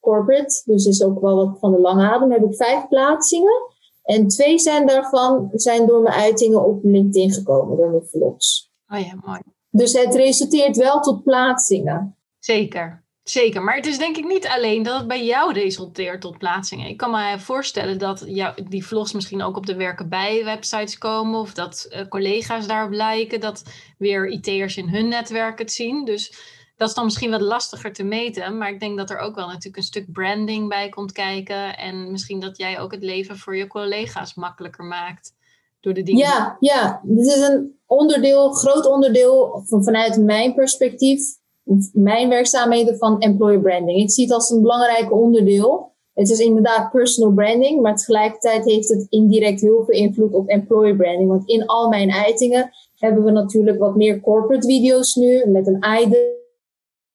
[0.00, 3.74] corporate, dus is ook wel wat van de lange adem, heb ik vijf plaatsingen.
[4.02, 8.72] En twee zijn daarvan zijn door mijn uitingen op LinkedIn gekomen, door mijn vlogs.
[8.88, 9.40] Oh ja, mooi.
[9.70, 12.16] Dus het resulteert wel tot plaatsingen.
[12.38, 13.05] Zeker.
[13.28, 16.88] Zeker, maar het is denk ik niet alleen dat het bij jou resulteert tot plaatsingen.
[16.88, 20.98] Ik kan me voorstellen dat jou, die vlogs misschien ook op de werken bij websites
[20.98, 23.62] komen of dat uh, collega's daarop lijken, dat
[23.98, 26.04] weer IT'ers in hun netwerk het zien.
[26.04, 26.34] Dus
[26.76, 29.46] dat is dan misschien wat lastiger te meten, maar ik denk dat er ook wel
[29.46, 33.56] natuurlijk een stuk branding bij komt kijken en misschien dat jij ook het leven voor
[33.56, 35.34] je collega's makkelijker maakt
[35.80, 36.26] door de dingen.
[36.26, 41.44] Ja, ja, dit is een onderdeel, groot onderdeel van, vanuit mijn perspectief
[41.92, 43.98] mijn werkzaamheden van employer branding.
[43.98, 45.94] Ik zie het als een belangrijk onderdeel.
[46.14, 50.96] Het is inderdaad personal branding, maar tegelijkertijd heeft het indirect heel veel invloed op employer
[50.96, 51.28] branding.
[51.28, 55.80] Want in al mijn uitingen hebben we natuurlijk wat meer corporate video's nu met een
[55.80, 56.18] eigen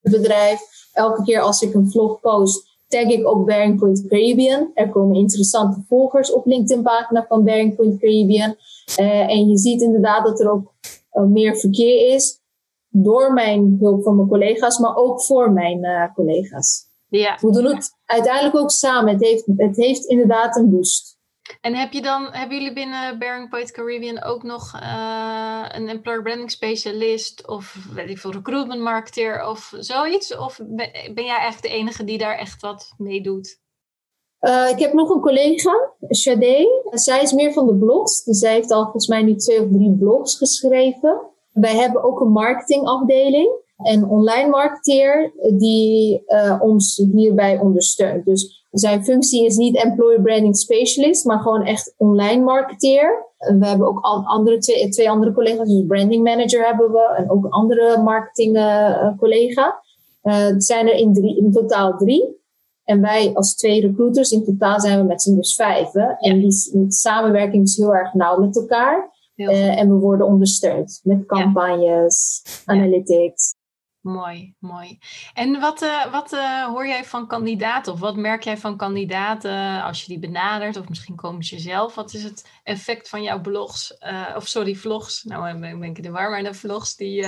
[0.01, 0.59] bedrijf.
[0.93, 4.71] Elke keer als ik een vlog post, tag ik ook Bearing Point Caribbean.
[4.73, 8.55] Er komen interessante volgers op LinkedIn-pagina van Bearing Point Caribbean.
[8.99, 10.73] Uh, en je ziet inderdaad dat er ook
[11.13, 12.40] uh, meer verkeer is
[12.91, 16.89] door mijn hulp van mijn collega's, maar ook voor mijn uh, collega's.
[17.09, 17.37] Ja.
[17.41, 19.13] We doen het uiteindelijk ook samen.
[19.13, 21.19] Het heeft, het heeft inderdaad een boost.
[21.61, 26.21] En heb je dan, hebben jullie binnen Bearing Point Caribbean ook nog uh, een employer
[26.21, 30.37] branding specialist of weet ik veel, recruitment marketeer of zoiets?
[30.37, 30.59] Of
[31.13, 33.59] ben, jij echt de enige die daar echt wat mee doet?
[34.41, 36.83] Uh, ik heb nog een collega, Shade.
[36.89, 38.23] Zij is meer van de blogs.
[38.23, 41.30] Dus zij heeft al volgens mij nu twee of drie blogs geschreven.
[41.53, 48.25] Wij hebben ook een marketingafdeling en online marketeer die uh, ons hierbij ondersteunt.
[48.25, 53.25] Dus zijn functie is niet employer branding specialist, maar gewoon echt online marketeer.
[53.37, 57.31] We hebben ook al andere twee, twee andere collega's, dus branding manager hebben we en
[57.31, 59.81] ook een andere marketing uh, collega.
[60.23, 62.39] Uh, het zijn er in, drie, in totaal drie.
[62.83, 65.93] En wij als twee recruiters, in totaal zijn we met z'n dus vijf.
[66.19, 69.09] En die samenwerking is heel erg nauw met elkaar.
[69.49, 72.73] Uh, en we worden ondersteund met campagnes, ja.
[72.73, 73.55] analytics.
[74.01, 74.99] Mooi, mooi.
[75.33, 79.83] En wat, uh, wat uh, hoor jij van kandidaten of wat merk jij van kandidaten
[79.83, 81.95] als je die benadert of misschien komen ze zelf?
[81.95, 83.97] Wat is het effect van jouw blogs,
[84.35, 87.25] of sorry, vlogs, nou ben ik in de war, maar de vlogs die,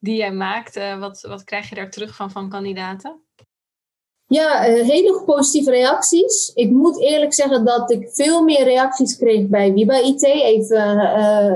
[0.00, 3.25] die jij maakt, wat, wat krijg je daar terug van van kandidaten?
[4.28, 6.50] Ja, hele positieve reacties.
[6.54, 10.22] Ik moet eerlijk zeggen dat ik veel meer reacties kreeg bij Wiba IT.
[10.22, 10.98] Even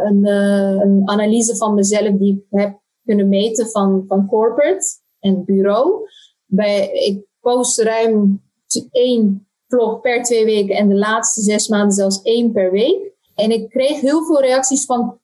[0.06, 4.84] een, een, analyse van mezelf die ik heb kunnen meten van, van corporate
[5.20, 6.08] en bureau.
[6.46, 8.42] Bij, ik post ruim
[8.90, 13.12] één vlog per twee weken en de laatste zes maanden zelfs één per week.
[13.34, 15.18] En ik kreeg heel veel reacties van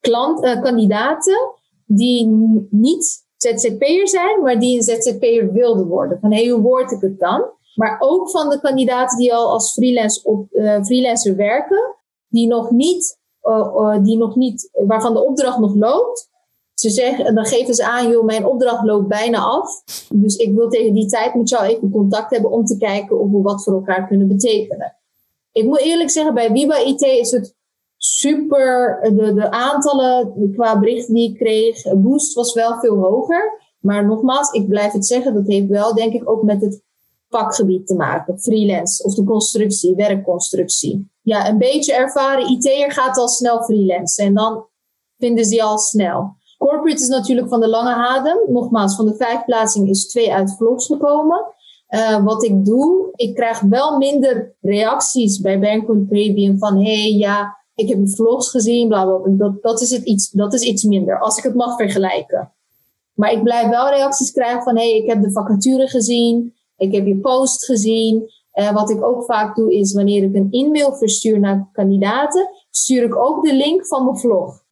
[0.00, 1.54] klant, kandidaten
[1.86, 2.26] die
[2.70, 6.18] niet ZZP'er zijn, maar die een ZZP'er wilden worden.
[6.20, 7.44] Van hey, hoe word ik het dan?
[7.74, 9.80] Maar ook van de kandidaten die al als
[10.22, 11.94] op, uh, freelancer werken,
[12.28, 16.32] die nog niet, uh, die nog niet, waarvan de opdracht nog loopt,
[16.74, 19.84] ze zeggen, dan geven ze aan, joh, mijn opdracht loopt bijna af.
[20.12, 23.30] Dus ik wil tegen die tijd met jou even contact hebben om te kijken of
[23.30, 24.96] we wat voor elkaar kunnen betekenen.
[25.52, 27.53] Ik moet eerlijk zeggen, bij Wiba IT is het
[28.04, 33.62] super, de, de aantallen qua berichten die ik kreeg, boost was wel veel hoger.
[33.80, 36.82] Maar nogmaals, ik blijf het zeggen, dat heeft wel denk ik ook met het
[37.28, 38.40] vakgebied te maken.
[38.40, 41.10] Freelance of de constructie, werkconstructie.
[41.22, 44.66] Ja, een beetje ervaren IT'er gaat al snel freelance en dan
[45.18, 46.36] vinden ze die al snel.
[46.58, 48.38] Corporate is natuurlijk van de lange adem.
[48.48, 51.44] Nogmaals, van de vijf plaatsingen is twee uit vlogs gekomen.
[51.88, 57.63] Uh, wat ik doe, ik krijg wel minder reacties bij Bank Caribbean van hey, ja,
[57.74, 59.32] ik heb vlogs gezien, bla bla.
[59.36, 62.52] Dat, dat, is het iets, dat is iets minder, als ik het mag vergelijken.
[63.14, 67.06] Maar ik blijf wel reacties krijgen van hey, ik heb de vacature gezien, ik heb
[67.06, 68.32] je post gezien.
[68.54, 73.02] Uh, wat ik ook vaak doe, is wanneer ik een e-mail verstuur naar kandidaten, stuur
[73.02, 74.64] ik ook de link van mijn vlog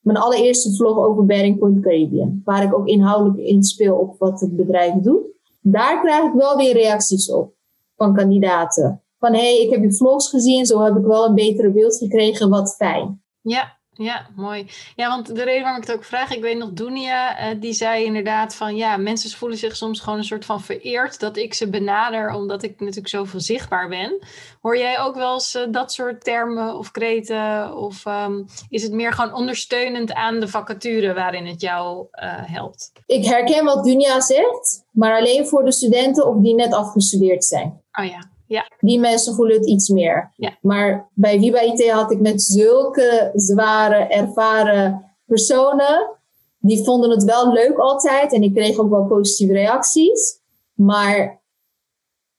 [0.00, 2.42] mijn allereerste vlog over Bearing Point Caribbean.
[2.44, 5.22] Waar ik ook inhoudelijk inspeel op wat het bedrijf doet.
[5.60, 7.52] Daar krijg ik wel weer reacties op
[7.96, 9.02] van kandidaten.
[9.20, 11.96] Van hé, hey, ik heb je vlogs gezien, zo heb ik wel een betere beeld
[11.96, 13.22] gekregen, wat fijn.
[13.40, 14.66] Ja, ja, mooi.
[14.96, 17.72] Ja, want de reden waarom ik het ook vraag, ik weet nog, Dunia, uh, die
[17.72, 21.54] zei inderdaad van ja, mensen voelen zich soms gewoon een soort van vereerd dat ik
[21.54, 24.18] ze benader, omdat ik natuurlijk zoveel zichtbaar ben.
[24.60, 27.76] Hoor jij ook wel eens uh, dat soort termen of kreten?
[27.76, 32.92] Of um, is het meer gewoon ondersteunend aan de vacature waarin het jou uh, helpt?
[33.06, 37.82] Ik herken wat Dunia zegt, maar alleen voor de studenten of die net afgestudeerd zijn.
[37.92, 38.30] Oh ja.
[38.50, 38.70] Ja.
[38.80, 40.32] Die mensen voelen het iets meer.
[40.36, 40.58] Ja.
[40.60, 46.18] Maar bij Viva IT had ik met zulke zware, ervaren personen.
[46.58, 48.32] Die vonden het wel leuk altijd.
[48.32, 50.40] En ik kreeg ook wel positieve reacties.
[50.74, 51.42] Maar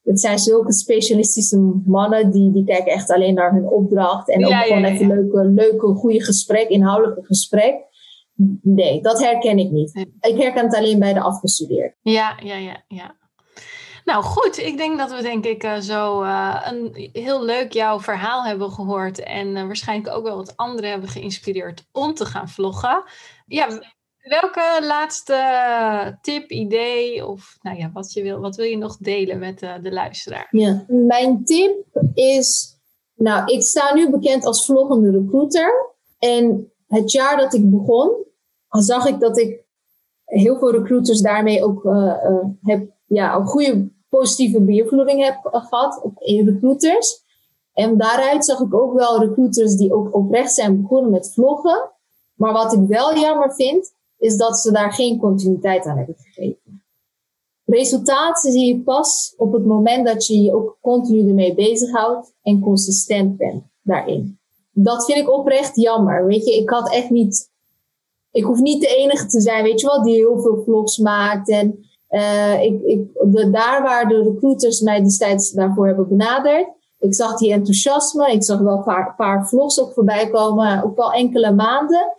[0.04, 2.32] het zijn zulke specialistische mannen.
[2.32, 4.30] Die, die kijken echt alleen naar hun opdracht.
[4.30, 7.76] En ook gewoon even leuke, leuke, goede gesprek, inhoudelijke gesprek.
[8.62, 10.08] Nee, dat herken ik niet.
[10.19, 11.95] Ik herken het alleen bij de afgestudeerden.
[12.02, 13.15] Ja, ja, ja, ja.
[14.12, 18.00] Nou goed, ik denk dat we denk ik uh, zo uh, een heel leuk jouw
[18.00, 19.24] verhaal hebben gehoord.
[19.24, 23.04] En uh, waarschijnlijk ook wel wat anderen hebben geïnspireerd om te gaan vloggen.
[23.45, 23.67] Ja,
[24.17, 29.39] welke laatste tip, idee of nou ja, wat, je wil, wat wil je nog delen
[29.39, 30.47] met de luisteraar?
[30.50, 32.78] Ja, mijn tip is,
[33.15, 35.95] nou ik sta nu bekend als vloggende recruiter.
[36.19, 38.26] En het jaar dat ik begon,
[38.69, 39.63] zag ik dat ik
[40.26, 41.84] heel veel recruiters daarmee ook
[42.62, 47.24] heb ja, goede positieve beïnvloeding heb gehad op recruiters.
[47.74, 51.89] En daaruit zag ik ook wel recruiters die ook oprecht zijn begonnen met vloggen.
[52.36, 56.84] Maar wat ik wel jammer vind, is dat ze daar geen continuïteit aan hebben gegeven.
[57.65, 62.60] Resultaten zie je pas op het moment dat je je ook continu ermee bezighoudt en
[62.60, 64.39] consistent bent daarin.
[64.71, 66.26] Dat vind ik oprecht jammer.
[66.26, 67.50] Weet je, ik had echt niet.
[68.32, 71.50] Ik hoef niet de enige te zijn, weet je wel, die heel veel vlogs maakt
[71.50, 76.67] en uh, ik, ik, de, daar waar de recruiters mij destijds daarvoor hebben benaderd,
[77.00, 80.95] ik zag die enthousiasme, ik zag wel een paar, paar vlogs ook voorbij komen, ook
[80.95, 82.13] wel enkele maanden.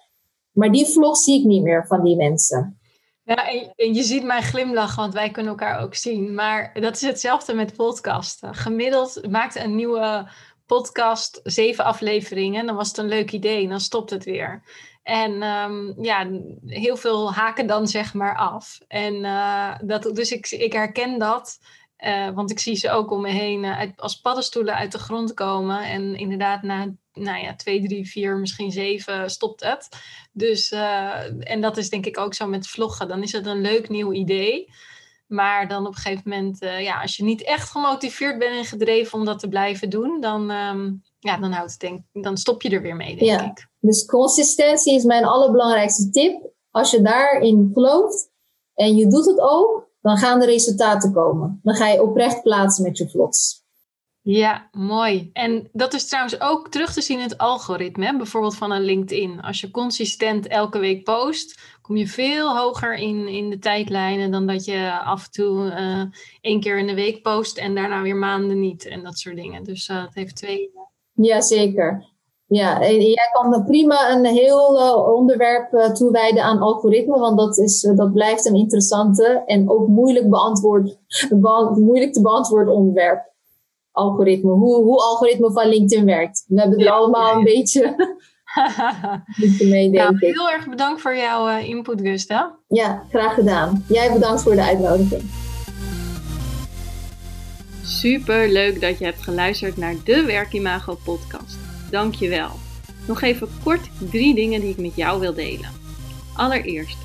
[0.53, 2.81] Maar die vlogs zie ik niet meer van die mensen.
[3.25, 6.35] Ja, en, je ziet mij glimlachen, want wij kunnen elkaar ook zien.
[6.35, 8.55] Maar dat is hetzelfde met podcasten.
[8.55, 10.29] Gemiddeld maakt een nieuwe
[10.67, 12.67] podcast zeven afleveringen.
[12.67, 14.63] Dan was het een leuk idee en dan stopt het weer.
[15.03, 16.31] En um, ja,
[16.67, 18.81] heel veel haken dan zeg maar af.
[18.89, 21.59] En uh, dat, dus ik, ik herken dat.
[21.99, 25.35] Uh, want ik zie ze ook om me heen uit, als paddenstoelen uit de grond
[25.35, 25.83] komen.
[25.85, 29.89] En inderdaad, na nou ja, twee, drie, vier, misschien zeven stopt het.
[30.33, 30.71] Dus,
[31.41, 33.09] en dat is denk ik ook zo met vloggen.
[33.09, 34.73] Dan is het een leuk nieuw idee.
[35.27, 39.19] Maar dan op een gegeven moment, ja, als je niet echt gemotiveerd bent en gedreven
[39.19, 42.71] om dat te blijven doen, dan, um, ja, dan, houdt het denk, dan stop je
[42.71, 43.45] er weer mee, denk ja.
[43.45, 43.69] ik.
[43.79, 46.51] Dus consistentie is mijn allerbelangrijkste tip.
[46.71, 48.31] Als je daarin gelooft
[48.75, 51.61] en je doet het ook, dan gaan de resultaten komen.
[51.63, 53.63] Dan ga je oprecht plaatsen met je vlogs.
[54.25, 55.31] Ja, mooi.
[55.33, 59.41] En dat is trouwens ook terug te zien in het algoritme, bijvoorbeeld van een LinkedIn.
[59.41, 64.47] Als je consistent elke week post, kom je veel hoger in, in de tijdlijnen dan
[64.47, 66.03] dat je af en toe uh,
[66.41, 69.65] één keer in de week post en daarna weer maanden niet en dat soort dingen.
[69.65, 70.71] Dus uh, het heeft twee.
[71.25, 72.11] Ja, zeker.
[72.47, 77.93] Ja, en jij kan prima een heel uh, onderwerp toewijden aan algoritme, want dat, is,
[77.97, 80.99] dat blijft een interessante en ook moeilijk, beantwoord,
[81.75, 83.33] moeilijk te beantwoorden onderwerp
[83.93, 86.45] algoritme, hoe, hoe algoritme van LinkedIn werkt.
[86.49, 87.95] We hebben er allemaal een beetje
[89.69, 92.59] mee, nou, Heel erg bedankt voor jouw input, Gusta.
[92.69, 93.85] Ja, graag gedaan.
[93.89, 95.23] Jij bedankt voor de uitnodiging.
[97.85, 101.57] Super leuk dat je hebt geluisterd naar de Werkimago podcast.
[101.91, 102.51] Dank je wel.
[103.07, 105.71] Nog even kort drie dingen die ik met jou wil delen.
[106.37, 106.97] Allereerst,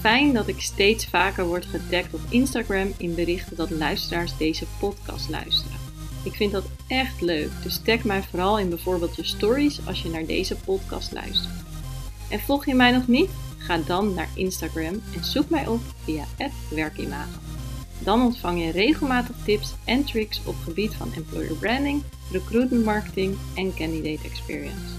[0.00, 5.28] fijn dat ik steeds vaker word getagd op Instagram in berichten dat luisteraars deze podcast
[5.28, 5.78] luisteren.
[6.24, 10.08] Ik vind dat echt leuk, dus tag mij vooral in bijvoorbeeld je stories als je
[10.08, 11.54] naar deze podcast luistert.
[12.30, 13.30] En volg je mij nog niet?
[13.58, 16.24] Ga dan naar Instagram en zoek mij op via
[16.70, 17.47] werkimago.
[17.98, 23.74] Dan ontvang je regelmatig tips en tricks op gebied van employer branding, recruitment marketing en
[23.74, 24.96] candidate experience.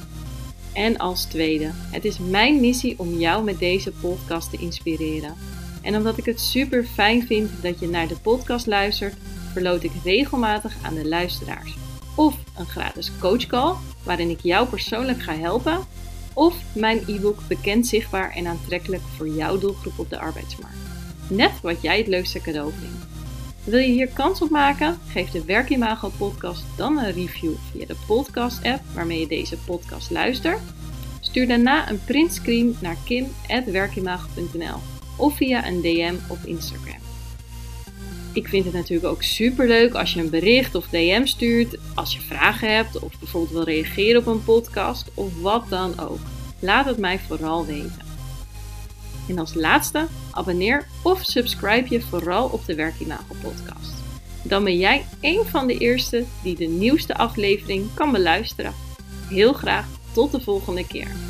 [0.74, 5.36] En als tweede, het is mijn missie om jou met deze podcast te inspireren.
[5.82, 9.16] En omdat ik het super fijn vind dat je naar de podcast luistert,
[9.52, 11.76] verloot ik regelmatig aan de luisteraars.
[12.16, 13.74] Of een gratis coachcall
[14.04, 15.80] waarin ik jou persoonlijk ga helpen.
[16.34, 20.99] Of mijn e-book Bekend, Zichtbaar en Aantrekkelijk voor jouw doelgroep op de arbeidsmarkt.
[21.30, 23.06] Net wat jij het leukste cadeau vindt.
[23.64, 25.00] Wil je hier kans op maken?
[25.08, 30.12] Geef de Werkimago podcast dan een review via de podcast app waarmee je deze podcast
[30.12, 30.60] luistert.
[31.20, 34.78] Stuur daarna een printscreen naar kim.werkimago.nl
[35.18, 37.00] of via een DM op Instagram.
[38.34, 42.14] Ik vind het natuurlijk ook super leuk als je een bericht of DM stuurt, als
[42.14, 46.20] je vragen hebt of bijvoorbeeld wil reageren op een podcast of wat dan ook.
[46.60, 48.09] Laat het mij vooral weten.
[49.30, 53.94] En als laatste, abonneer of subscribe je vooral op de Werkimago podcast.
[54.44, 58.74] Dan ben jij een van de eerste die de nieuwste aflevering kan beluisteren.
[59.28, 61.29] Heel graag tot de volgende keer.